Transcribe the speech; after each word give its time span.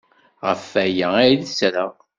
Ɣef 0.47 0.63
waya 0.73 1.07
ay 1.17 1.33
d-ttreɣ! 1.35 1.93